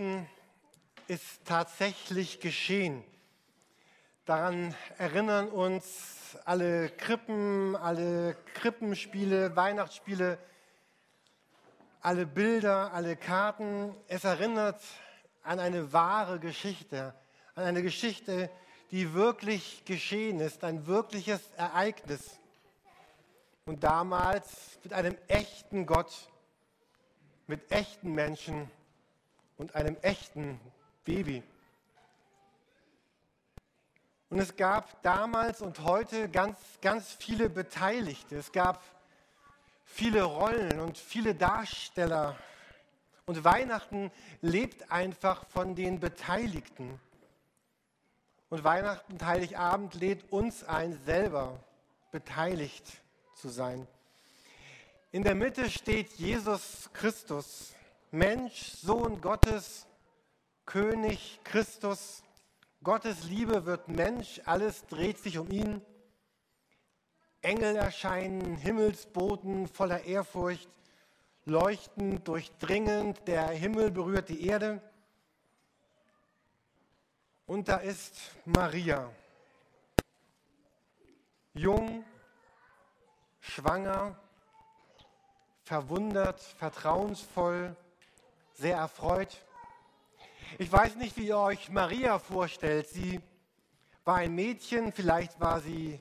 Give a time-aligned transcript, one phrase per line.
[0.00, 0.26] Weihnachten
[1.08, 3.04] ist tatsächlich geschehen.
[4.24, 10.38] Daran erinnern uns alle Krippen, alle Krippenspiele, Weihnachtsspiele,
[12.00, 13.94] alle Bilder, alle Karten.
[14.08, 14.80] Es erinnert
[15.42, 17.14] an eine wahre Geschichte,
[17.54, 18.50] an eine Geschichte,
[18.92, 22.40] die wirklich geschehen ist, ein wirkliches Ereignis.
[23.66, 26.30] Und damals mit einem echten Gott,
[27.46, 28.70] mit echten Menschen
[29.60, 30.58] und einem echten
[31.04, 31.42] Baby.
[34.30, 38.36] Und es gab damals und heute ganz, ganz viele Beteiligte.
[38.36, 38.82] Es gab
[39.84, 42.38] viele Rollen und viele Darsteller.
[43.26, 46.98] Und Weihnachten lebt einfach von den Beteiligten.
[48.48, 51.62] Und Weihnachten, Heiligabend lädt uns ein, selber
[52.12, 52.86] beteiligt
[53.34, 53.86] zu sein.
[55.12, 57.74] In der Mitte steht Jesus Christus,
[58.12, 59.86] Mensch, Sohn Gottes,
[60.66, 62.24] König Christus.
[62.82, 65.80] Gottes Liebe wird Mensch, alles dreht sich um ihn.
[67.40, 70.68] Engel erscheinen, Himmelsboten voller Ehrfurcht,
[71.44, 74.82] leuchtend, durchdringend, der Himmel berührt die Erde.
[77.46, 79.08] Und da ist Maria,
[81.54, 82.04] jung,
[83.40, 84.18] schwanger,
[85.62, 87.76] verwundert, vertrauensvoll,
[88.60, 89.42] sehr erfreut.
[90.58, 92.86] Ich weiß nicht, wie ihr euch Maria vorstellt.
[92.88, 93.18] Sie
[94.04, 95.98] war ein Mädchen, vielleicht war sie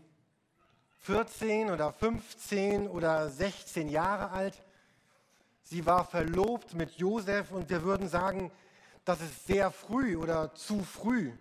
[0.98, 4.62] 14 oder 15 oder 16 Jahre alt.
[5.64, 8.52] Sie war verlobt mit Josef und wir würden sagen,
[9.06, 11.32] das ist sehr früh oder zu früh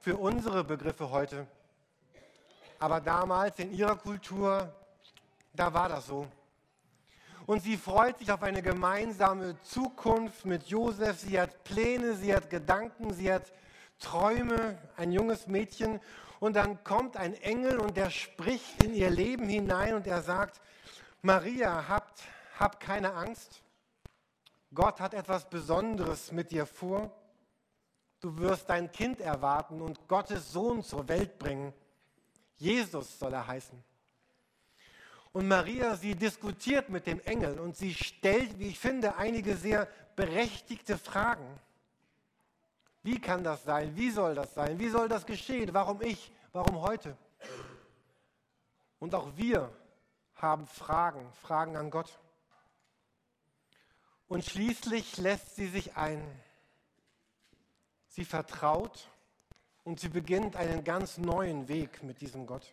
[0.00, 1.46] für unsere Begriffe heute.
[2.78, 4.70] Aber damals in ihrer Kultur,
[5.54, 6.26] da war das so
[7.46, 11.20] und sie freut sich auf eine gemeinsame Zukunft mit Josef.
[11.20, 13.52] Sie hat Pläne, sie hat Gedanken, sie hat
[13.98, 16.00] Träume, ein junges Mädchen.
[16.40, 20.60] Und dann kommt ein Engel und der spricht in ihr Leben hinein und er sagt,
[21.20, 22.22] Maria, habt,
[22.58, 23.62] hab keine Angst.
[24.72, 27.10] Gott hat etwas Besonderes mit dir vor.
[28.20, 31.74] Du wirst dein Kind erwarten und Gottes Sohn zur Welt bringen.
[32.56, 33.82] Jesus soll er heißen.
[35.34, 39.88] Und Maria, sie diskutiert mit dem Engel und sie stellt, wie ich finde, einige sehr
[40.14, 41.58] berechtigte Fragen.
[43.02, 43.96] Wie kann das sein?
[43.96, 44.78] Wie soll das sein?
[44.78, 45.74] Wie soll das geschehen?
[45.74, 46.32] Warum ich?
[46.52, 47.16] Warum heute?
[49.00, 49.76] Und auch wir
[50.36, 52.16] haben Fragen, Fragen an Gott.
[54.28, 56.22] Und schließlich lässt sie sich ein.
[58.06, 59.10] Sie vertraut
[59.82, 62.72] und sie beginnt einen ganz neuen Weg mit diesem Gott.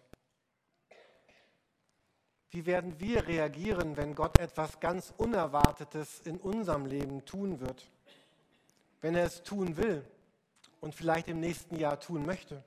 [2.51, 7.87] Wie werden wir reagieren, wenn Gott etwas ganz Unerwartetes in unserem Leben tun wird?
[8.99, 10.05] Wenn er es tun will
[10.81, 12.61] und vielleicht im nächsten Jahr tun möchte?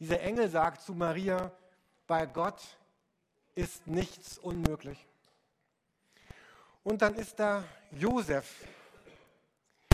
[0.00, 1.52] Dieser Engel sagt zu Maria,
[2.06, 2.62] bei Gott
[3.54, 5.06] ist nichts unmöglich.
[6.82, 7.62] Und dann ist da
[7.92, 8.66] Josef.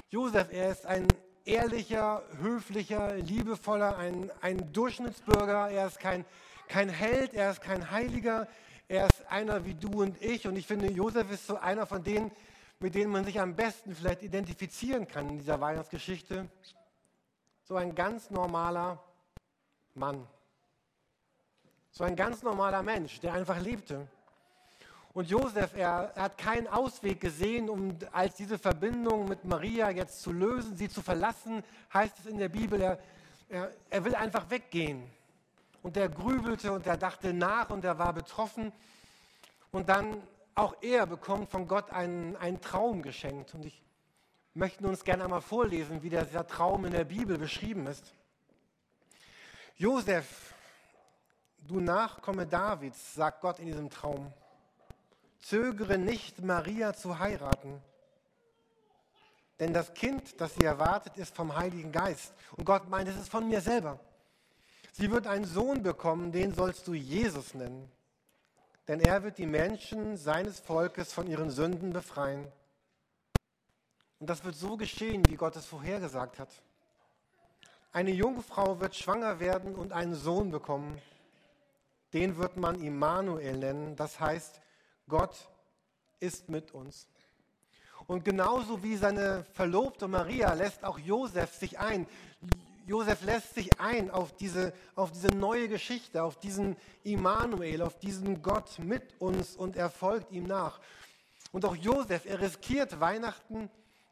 [0.08, 1.08] Josef, er ist ein
[1.44, 5.70] ehrlicher, höflicher, liebevoller, ein, ein Durchschnittsbürger.
[5.70, 6.24] Er ist kein
[6.70, 8.46] kein Held, er ist kein Heiliger,
[8.88, 10.46] er ist einer wie du und ich.
[10.46, 12.30] Und ich finde, Josef ist so einer von denen,
[12.78, 16.48] mit denen man sich am besten vielleicht identifizieren kann in dieser Weihnachtsgeschichte.
[17.64, 19.02] So ein ganz normaler
[19.94, 20.26] Mann.
[21.90, 24.06] So ein ganz normaler Mensch, der einfach lebte.
[25.12, 30.22] Und Josef, er, er, hat keinen Ausweg gesehen, um als diese Verbindung mit Maria jetzt
[30.22, 32.80] zu lösen, sie zu verlassen, heißt es in der Bibel.
[32.80, 32.98] Er,
[33.48, 35.02] er, er will einfach weggehen
[35.82, 38.72] und der grübelte und der dachte nach und er war betroffen.
[39.70, 40.22] Und dann
[40.54, 43.54] auch er bekommt von Gott einen, einen Traum geschenkt.
[43.54, 43.82] Und ich
[44.54, 48.14] möchte uns gerne einmal vorlesen, wie dieser Traum in der Bibel beschrieben ist.
[49.76, 50.54] Josef,
[51.58, 54.32] du Nachkomme Davids, sagt Gott in diesem Traum,
[55.38, 57.80] zögere nicht, Maria zu heiraten.
[59.58, 62.32] Denn das Kind, das sie erwartet, ist vom Heiligen Geist.
[62.56, 63.98] Und Gott meint, es ist von mir selber.
[64.92, 67.90] Sie wird einen Sohn bekommen, den sollst du Jesus nennen.
[68.88, 72.46] Denn er wird die Menschen seines Volkes von ihren Sünden befreien.
[74.18, 76.50] Und das wird so geschehen, wie Gott es vorhergesagt hat.
[77.92, 81.00] Eine Jungfrau wird schwanger werden und einen Sohn bekommen.
[82.12, 83.96] Den wird man Immanuel nennen.
[83.96, 84.60] Das heißt,
[85.08, 85.48] Gott
[86.20, 87.06] ist mit uns.
[88.06, 92.06] Und genauso wie seine Verlobte Maria lässt auch Josef sich ein.
[92.90, 98.42] Josef lässt sich ein auf diese, auf diese neue Geschichte, auf diesen Immanuel, auf diesen
[98.42, 100.80] Gott mit uns und er folgt ihm nach.
[101.52, 103.70] Und auch Josef, er riskiert Weihnachten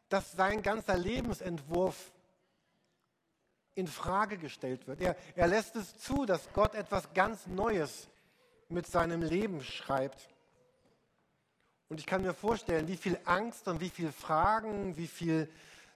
[0.08, 2.12] dass sein ganzer Lebensentwurf
[3.74, 5.00] in Frage gestellt wird.
[5.00, 8.08] Er, er lässt es zu, dass Gott etwas ganz Neues
[8.68, 10.28] mit seinem Leben schreibt.
[11.88, 15.48] Und ich kann mir vorstellen, wie viel Angst und wie viel Fragen, wie viel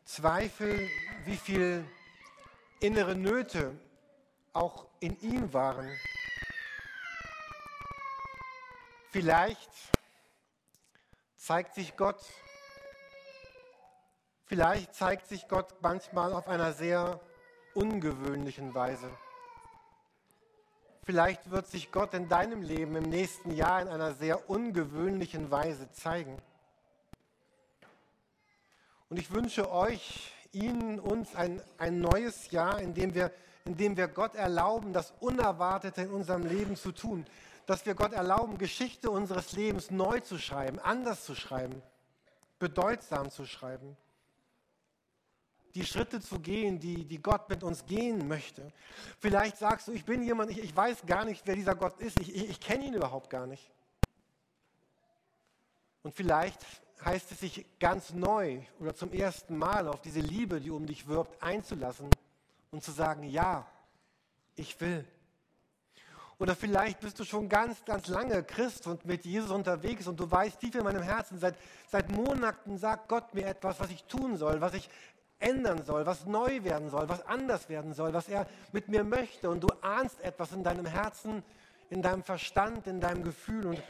[0.04, 0.88] Zweifel,
[1.24, 1.84] wie viel
[2.82, 3.78] innere Nöte
[4.52, 5.88] auch in ihm waren.
[9.10, 9.70] Vielleicht
[11.36, 12.20] zeigt sich Gott,
[14.46, 17.20] vielleicht zeigt sich Gott manchmal auf einer sehr
[17.74, 19.08] ungewöhnlichen Weise.
[21.04, 25.90] Vielleicht wird sich Gott in deinem Leben im nächsten Jahr in einer sehr ungewöhnlichen Weise
[25.92, 26.40] zeigen.
[29.08, 33.32] Und ich wünsche euch, Ihnen, uns ein, ein neues Jahr, in dem, wir,
[33.64, 37.26] in dem wir Gott erlauben, das Unerwartete in unserem Leben zu tun.
[37.66, 41.80] Dass wir Gott erlauben, Geschichte unseres Lebens neu zu schreiben, anders zu schreiben,
[42.58, 43.96] bedeutsam zu schreiben
[45.74, 48.72] die Schritte zu gehen, die, die Gott mit uns gehen möchte.
[49.18, 52.20] Vielleicht sagst du, ich bin jemand, ich, ich weiß gar nicht, wer dieser Gott ist,
[52.20, 53.70] ich, ich, ich kenne ihn überhaupt gar nicht.
[56.02, 56.58] Und vielleicht
[57.04, 61.08] heißt es sich ganz neu oder zum ersten Mal auf diese Liebe, die um dich
[61.08, 62.08] wirbt, einzulassen
[62.70, 63.66] und zu sagen, ja,
[64.56, 65.04] ich will.
[66.38, 70.28] Oder vielleicht bist du schon ganz, ganz lange Christ und mit Jesus unterwegs und du
[70.28, 71.54] weißt tief in meinem Herzen, seit,
[71.88, 74.88] seit Monaten sagt Gott mir etwas, was ich tun soll, was ich
[75.38, 79.50] ändern soll, was neu werden soll, was anders werden soll, was er mit mir möchte.
[79.50, 81.42] Und du ahnst etwas in deinem Herzen,
[81.90, 83.66] in deinem Verstand, in deinem Gefühl.
[83.66, 83.82] Und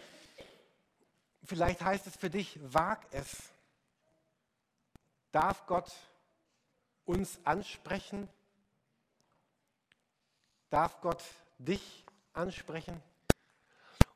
[1.44, 3.50] vielleicht heißt es für dich, wag es.
[5.30, 5.92] Darf Gott
[7.04, 8.28] uns ansprechen?
[10.70, 11.22] Darf Gott
[11.58, 13.02] dich ansprechen?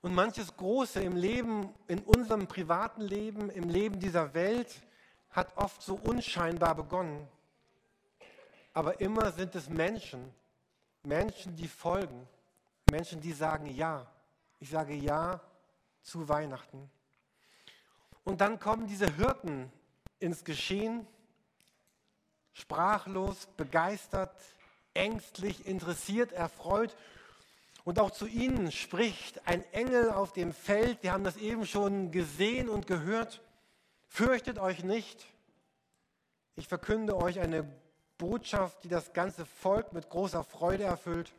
[0.03, 4.83] Und manches Große im Leben, in unserem privaten Leben, im Leben dieser Welt,
[5.31, 7.27] hat oft so unscheinbar begonnen.
[8.73, 10.33] Aber immer sind es Menschen,
[11.03, 12.29] Menschen, die folgen,
[12.91, 14.07] Menschen, die sagen Ja.
[14.59, 15.41] Ich sage Ja
[16.03, 16.91] zu Weihnachten.
[18.27, 19.71] Und dann kommen diese Hirten
[20.19, 21.07] ins Geschehen,
[22.55, 24.35] sprachlos, begeistert,
[24.95, 26.97] ängstlich, interessiert, erfreut.
[27.85, 31.05] Und auch zu ihnen spricht ein Engel auf dem Feld.
[31.05, 33.43] Wir haben das eben schon gesehen und gehört.
[34.09, 35.25] Fürchtet euch nicht.
[36.57, 37.63] Ich verkünde euch eine
[38.19, 41.33] Botschaft, die das ganze Volk mit großer Freude erfüllt.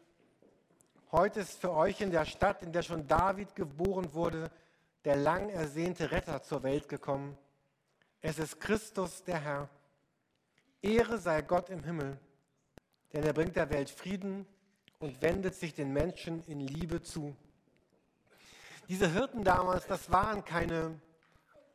[1.12, 4.50] Heute ist für euch in der Stadt, in der schon David geboren wurde,
[5.06, 7.38] der lang ersehnte Retter zur Welt gekommen.
[8.22, 9.70] Es ist Christus, der Herr.
[10.82, 12.20] Ehre sei Gott im Himmel,
[13.14, 14.46] denn er bringt der Welt Frieden
[15.00, 17.36] und wendet sich den Menschen in Liebe zu.
[18.90, 21.00] Diese Hirten damals, das waren keine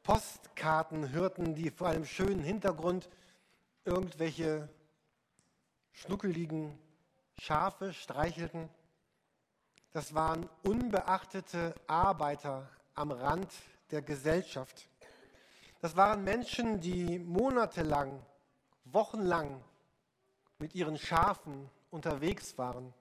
[0.02, 3.08] Postkartenhirten, die vor einem schönen Hintergrund
[3.84, 4.68] irgendwelche
[5.92, 6.78] schnuckeligen
[7.38, 8.68] Schafe streichelten.
[9.92, 13.52] Das waren unbeachtete Arbeiter am Rand
[13.90, 14.88] der Gesellschaft.
[15.80, 18.24] Das waren Menschen, die monatelang,
[18.84, 19.62] wochenlang
[20.58, 22.94] mit ihren Schafen unterwegs waren.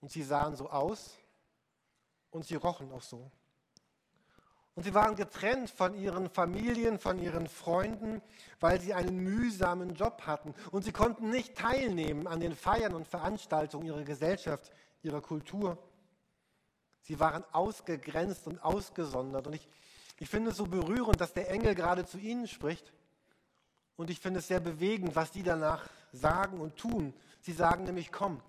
[0.00, 1.16] Und sie sahen so aus
[2.30, 3.30] und sie rochen auch so.
[4.74, 8.20] Und sie waren getrennt von ihren Familien, von ihren Freunden,
[8.58, 10.52] weil sie einen mühsamen Job hatten.
[10.72, 15.78] Und sie konnten nicht teilnehmen an den Feiern und Veranstaltungen ihrer Gesellschaft, ihrer Kultur.
[17.04, 19.46] Sie waren ausgegrenzt und ausgesondert.
[19.46, 19.68] Und ich,
[20.18, 22.92] ich finde es so berührend, dass der Engel gerade zu ihnen spricht.
[23.96, 27.14] Und ich finde es sehr bewegend, was die danach sagen und tun.
[27.40, 28.40] Sie sagen nämlich, komm,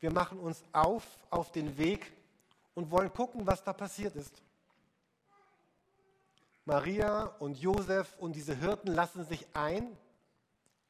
[0.00, 2.12] wir machen uns auf auf den Weg
[2.74, 4.42] und wollen gucken, was da passiert ist.
[6.66, 9.96] Maria und Josef und diese Hirten lassen sich ein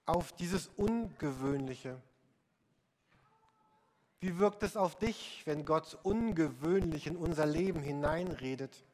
[0.07, 2.01] auf dieses Ungewöhnliche.
[4.21, 8.85] Wie wirkt es auf dich, wenn Gott ungewöhnlich in unser Leben hineinredet?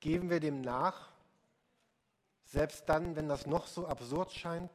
[0.00, 1.12] Geben wir dem nach,
[2.44, 4.70] selbst dann, wenn das noch so absurd scheint?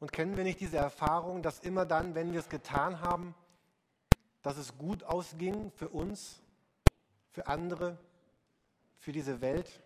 [0.00, 3.34] Und kennen wir nicht diese Erfahrung, dass immer dann, wenn wir es getan haben,
[4.42, 6.42] dass es gut ausging für uns
[7.34, 7.98] für andere,
[8.98, 9.82] für diese Welt.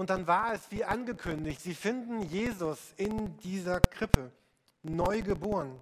[0.00, 4.32] Und dann war es wie angekündigt, sie finden Jesus in dieser Krippe,
[4.82, 5.78] neu geboren.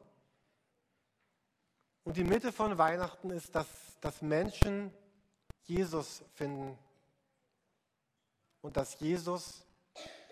[2.03, 3.69] Und die Mitte von Weihnachten ist, dass,
[4.01, 4.93] dass Menschen
[5.67, 6.77] Jesus finden
[8.61, 9.65] und dass Jesus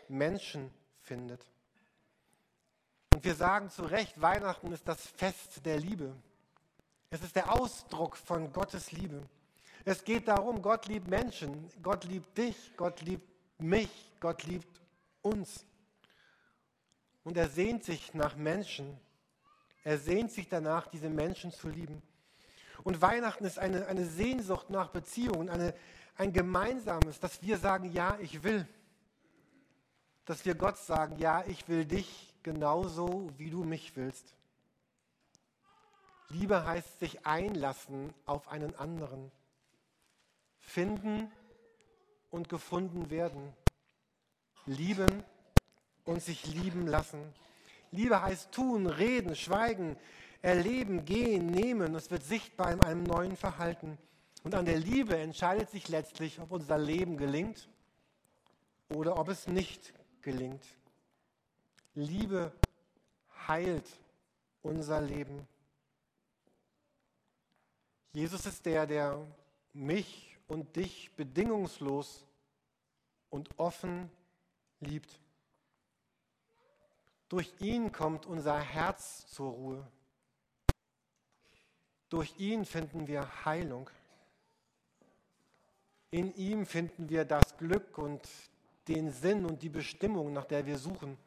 [0.08, 0.68] Menschen
[1.02, 1.46] findet.
[3.14, 6.12] Und wir sagen zu Recht, Weihnachten ist das Fest der Liebe.
[7.10, 9.22] Es ist der Ausdruck von Gottes Liebe.
[9.84, 14.80] Es geht darum, Gott liebt Menschen, Gott liebt dich, Gott liebt mich, Gott liebt
[15.22, 15.64] uns.
[17.24, 18.98] Und er sehnt sich nach Menschen.
[19.82, 22.02] Er sehnt sich danach, diese Menschen zu lieben.
[22.84, 25.74] Und Weihnachten ist eine, eine Sehnsucht nach Beziehungen, eine,
[26.16, 28.66] ein gemeinsames, dass wir sagen, ja, ich will.
[30.24, 34.34] Dass wir Gott sagen, ja, ich will dich genauso, wie du mich willst.
[36.28, 39.30] Liebe heißt sich einlassen auf einen anderen.
[40.58, 41.30] Finden
[42.36, 43.52] und gefunden werden.
[44.66, 45.24] Lieben
[46.04, 47.20] und sich lieben lassen.
[47.90, 49.96] Liebe heißt tun, reden, schweigen,
[50.42, 51.94] erleben, gehen, nehmen.
[51.94, 53.98] Es wird sichtbar in einem neuen Verhalten.
[54.44, 57.68] Und an der Liebe entscheidet sich letztlich, ob unser Leben gelingt
[58.90, 60.64] oder ob es nicht gelingt.
[61.94, 62.52] Liebe
[63.48, 63.88] heilt
[64.62, 65.48] unser Leben.
[68.12, 69.26] Jesus ist der, der
[69.72, 72.24] mich und dich bedingungslos
[73.30, 74.10] und offen
[74.80, 75.20] liebt.
[77.28, 79.86] Durch ihn kommt unser Herz zur Ruhe.
[82.08, 83.90] Durch ihn finden wir Heilung.
[86.10, 88.28] In ihm finden wir das Glück und
[88.86, 91.18] den Sinn und die Bestimmung, nach der wir suchen.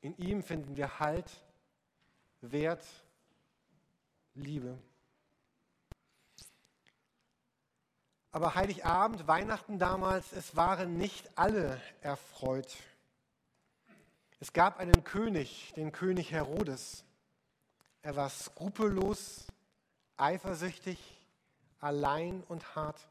[0.00, 1.30] In ihm finden wir Halt,
[2.40, 2.84] Wert,
[4.34, 4.78] Liebe.
[8.32, 12.76] Aber Heiligabend, Weihnachten damals, es waren nicht alle erfreut.
[14.40, 17.04] Es gab einen König, den König Herodes.
[18.00, 19.46] Er war skrupellos,
[20.16, 20.98] eifersüchtig,
[21.78, 23.06] allein und hart.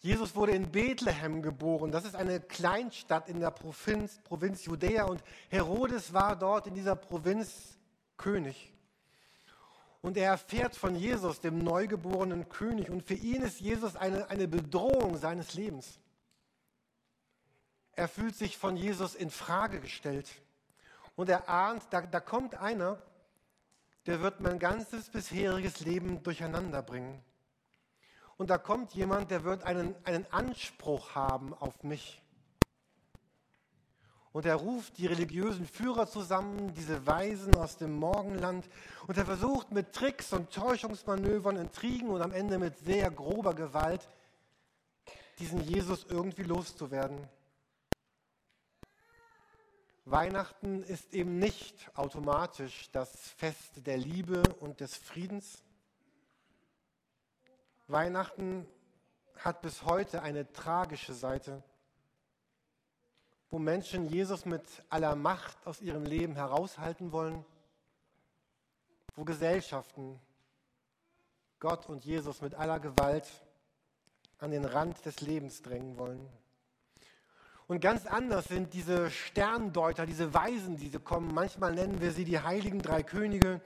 [0.00, 1.92] Jesus wurde in Bethlehem geboren.
[1.92, 6.96] Das ist eine Kleinstadt in der Provinz, Provinz Judäa und Herodes war dort in dieser
[6.96, 7.76] Provinz
[8.16, 8.72] König.
[10.00, 12.90] Und er erfährt von Jesus, dem neugeborenen König.
[12.90, 15.98] Und für ihn ist Jesus eine, eine Bedrohung seines Lebens.
[17.92, 20.30] Er fühlt sich von Jesus in Frage gestellt.
[21.16, 23.02] Und er ahnt, da, da kommt einer,
[24.06, 27.22] der wird mein ganzes bisheriges Leben durcheinander bringen.
[28.36, 32.22] Und da kommt jemand, der wird einen, einen Anspruch haben auf mich.
[34.38, 38.68] Und er ruft die religiösen Führer zusammen, diese Weisen aus dem Morgenland.
[39.08, 44.08] Und er versucht mit Tricks und Täuschungsmanövern, Intrigen und am Ende mit sehr grober Gewalt
[45.40, 47.18] diesen Jesus irgendwie loszuwerden.
[50.04, 55.64] Weihnachten ist eben nicht automatisch das Fest der Liebe und des Friedens.
[57.88, 58.68] Weihnachten
[59.38, 61.64] hat bis heute eine tragische Seite,
[63.50, 67.44] wo Menschen Jesus mit aller Macht aus ihrem Leben heraushalten wollen,
[69.16, 70.20] wo Gesellschaften
[71.58, 73.26] Gott und Jesus mit aller Gewalt
[74.38, 76.28] an den Rand des Lebens drängen wollen.
[77.66, 81.34] Und ganz anders sind diese Sterndeuter, diese Weisen, die sie kommen.
[81.34, 83.60] Manchmal nennen wir sie die heiligen drei Könige.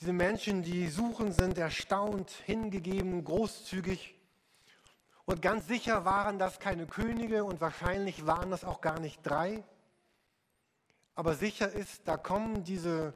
[0.00, 4.14] Diese Menschen, die suchen, sind erstaunt, hingegeben, großzügig.
[5.28, 9.62] Und ganz sicher waren das keine Könige und wahrscheinlich waren das auch gar nicht drei.
[11.14, 13.12] Aber sicher ist, da kommen diese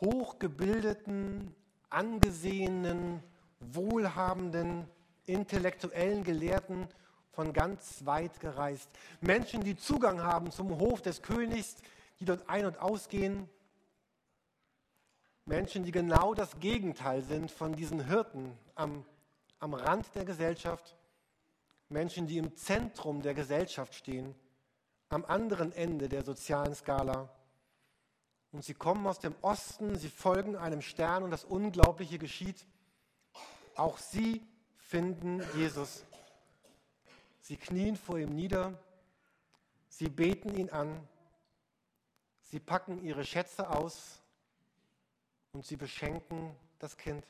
[0.00, 1.54] hochgebildeten,
[1.90, 3.22] angesehenen,
[3.60, 4.88] wohlhabenden,
[5.26, 6.88] intellektuellen Gelehrten
[7.30, 8.90] von ganz weit gereist.
[9.20, 11.76] Menschen, die Zugang haben zum Hof des Königs,
[12.18, 13.48] die dort ein- und ausgehen.
[15.44, 19.04] Menschen, die genau das Gegenteil sind von diesen Hirten am,
[19.60, 20.96] am Rand der Gesellschaft.
[21.88, 24.34] Menschen, die im Zentrum der Gesellschaft stehen,
[25.08, 27.28] am anderen Ende der sozialen Skala.
[28.52, 32.66] Und sie kommen aus dem Osten, sie folgen einem Stern und das Unglaubliche geschieht.
[33.74, 36.04] Auch sie finden Jesus
[37.46, 38.72] Sie knien vor ihm nieder,
[39.90, 41.06] sie beten ihn an,
[42.40, 44.22] sie packen ihre Schätze aus
[45.52, 47.22] und sie beschenken das Kind.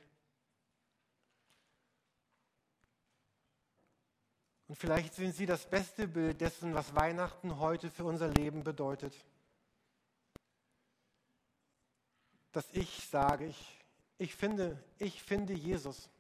[4.75, 9.15] Und vielleicht sind sie das beste Bild dessen, was Weihnachten heute für unser Leben bedeutet.
[12.51, 13.79] Dass ich sage, ich,
[14.19, 16.11] ich, finde, ich finde Jesus.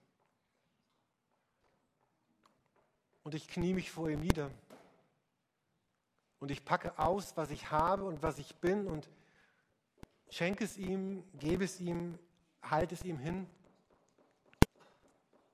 [3.24, 4.52] und ich knie mich vor ihm nieder.
[6.38, 9.08] Und ich packe aus, was ich habe und was ich bin und
[10.30, 12.20] schenke es ihm, gebe es ihm,
[12.62, 13.48] halte es ihm hin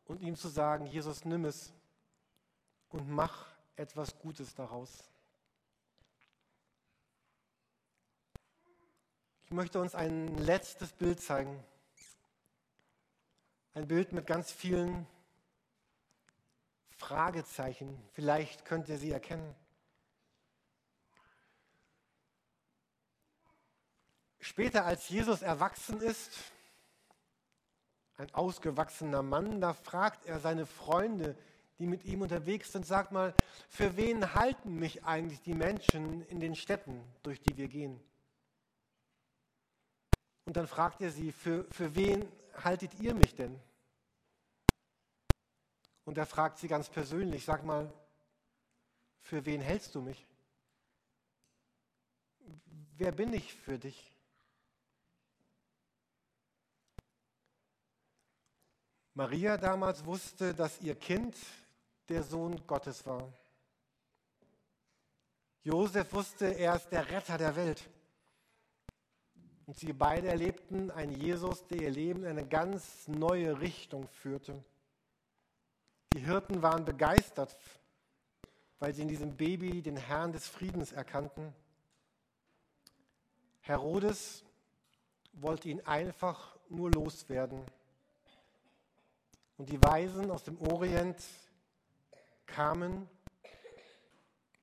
[0.04, 1.72] und ihm zu sagen, Jesus, nimm es
[2.90, 5.04] und mach etwas Gutes daraus.
[9.44, 11.64] Ich möchte uns ein letztes Bild zeigen.
[13.74, 15.06] Ein Bild mit ganz vielen
[16.96, 18.00] Fragezeichen.
[18.12, 19.54] Vielleicht könnt ihr sie erkennen.
[24.38, 26.32] Später, als Jesus erwachsen ist,
[28.16, 31.36] ein ausgewachsener Mann, da fragt er seine Freunde,
[31.80, 33.34] die mit ihm unterwegs sind, sagt mal,
[33.68, 37.98] für wen halten mich eigentlich die Menschen in den Städten, durch die wir gehen?
[40.44, 42.28] Und dann fragt er sie, für, für wen
[42.62, 43.58] haltet ihr mich denn?
[46.04, 47.90] Und er fragt sie ganz persönlich, sag mal,
[49.22, 50.26] für wen hältst du mich?
[52.98, 54.12] Wer bin ich für dich?
[59.14, 61.36] Maria damals wusste, dass ihr Kind
[62.10, 63.32] der Sohn Gottes war.
[65.62, 67.88] Josef wusste, er ist der Retter der Welt.
[69.66, 74.64] Und sie beide erlebten einen Jesus, der ihr Leben in eine ganz neue Richtung führte.
[76.12, 77.56] Die Hirten waren begeistert,
[78.80, 81.54] weil sie in diesem Baby den Herrn des Friedens erkannten.
[83.60, 84.42] Herodes
[85.34, 87.62] wollte ihn einfach nur loswerden.
[89.56, 91.22] Und die Weisen aus dem Orient
[92.50, 93.08] kamen,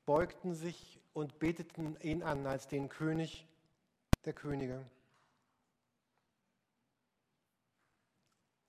[0.05, 3.47] beugten sich und beteten ihn an als den König
[4.25, 4.85] der Könige.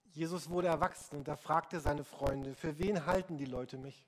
[0.04, 4.04] Jesus wurde erwachsen und er fragte seine Freunde, für wen halten die Leute mich?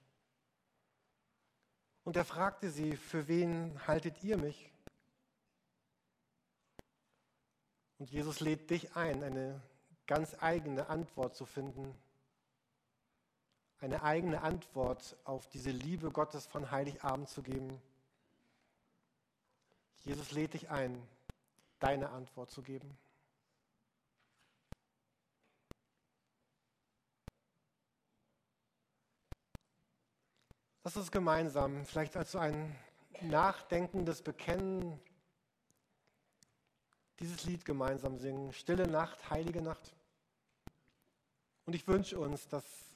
[2.02, 4.72] Und er fragte sie, für wen haltet ihr mich?
[7.98, 9.62] Und Jesus lädt dich ein, eine
[10.06, 11.94] ganz eigene Antwort zu finden.
[13.80, 17.80] Eine eigene Antwort auf diese Liebe Gottes von Heiligabend zu geben.
[20.00, 21.02] Jesus lädt dich ein,
[21.78, 22.98] deine Antwort zu geben.
[30.84, 32.76] Lass uns gemeinsam, vielleicht als so ein
[33.22, 34.98] nachdenkendes Bekennen,
[37.18, 38.52] dieses Lied gemeinsam singen.
[38.52, 39.94] Stille Nacht, heilige Nacht.
[41.66, 42.89] Und ich wünsche uns, dass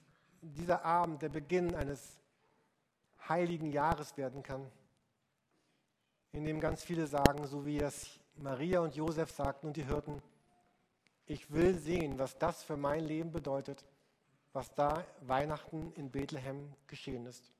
[0.52, 2.20] dieser Abend der Beginn eines
[3.28, 4.70] heiligen Jahres werden kann,
[6.32, 10.20] in dem ganz viele sagen, so wie es Maria und Josef sagten und die Hirten,
[11.26, 13.84] ich will sehen, was das für mein Leben bedeutet,
[14.52, 17.50] was da Weihnachten in Bethlehem geschehen ist.